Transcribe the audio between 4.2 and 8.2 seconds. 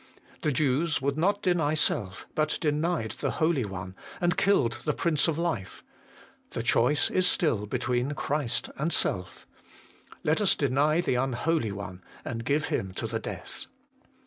killed the Prince of Life.' The choice is still between